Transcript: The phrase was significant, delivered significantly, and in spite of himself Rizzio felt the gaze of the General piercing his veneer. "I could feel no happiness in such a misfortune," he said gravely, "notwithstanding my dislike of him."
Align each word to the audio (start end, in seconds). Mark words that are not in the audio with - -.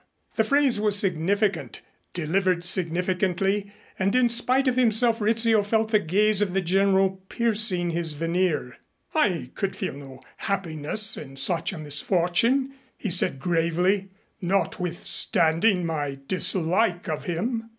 The 0.35 0.43
phrase 0.43 0.79
was 0.79 0.97
significant, 0.97 1.81
delivered 2.15 2.63
significantly, 2.63 3.71
and 3.99 4.15
in 4.15 4.29
spite 4.29 4.67
of 4.67 4.75
himself 4.75 5.21
Rizzio 5.21 5.61
felt 5.61 5.91
the 5.91 5.99
gaze 5.99 6.41
of 6.41 6.53
the 6.55 6.61
General 6.61 7.17
piercing 7.29 7.91
his 7.91 8.13
veneer. 8.13 8.77
"I 9.13 9.51
could 9.53 9.75
feel 9.75 9.93
no 9.93 10.23
happiness 10.37 11.17
in 11.17 11.35
such 11.35 11.71
a 11.71 11.77
misfortune," 11.77 12.73
he 12.97 13.11
said 13.11 13.39
gravely, 13.39 14.09
"notwithstanding 14.41 15.85
my 15.85 16.17
dislike 16.27 17.07
of 17.07 17.25
him." 17.25 17.69